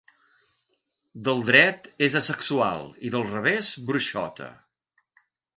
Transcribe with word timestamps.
Del 1.27 1.43
dret 1.49 1.85
és 2.09 2.17
asexual 2.21 2.89
i 3.11 3.15
del 3.17 3.29
revés 3.29 3.71
bruixota. 3.91 4.53